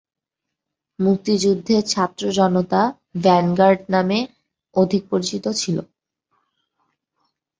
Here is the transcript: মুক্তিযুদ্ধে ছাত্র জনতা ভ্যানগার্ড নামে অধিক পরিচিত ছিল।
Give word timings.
মুক্তিযুদ্ধে 0.99 1.75
ছাত্র 1.87 2.23
জনতা 2.37 2.81
ভ্যানগার্ড 3.17 3.81
নামে 3.93 4.19
অধিক 4.75 5.03
পরিচিত 5.11 5.45
ছিল। 5.61 5.77